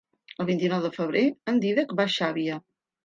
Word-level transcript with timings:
El 0.43 0.47
vint-i-nou 0.49 0.81
de 0.87 0.89
febrer 0.95 1.23
en 1.53 1.61
Dídac 1.67 1.93
va 2.01 2.07
a 2.11 2.15
Xàbia. 2.17 2.57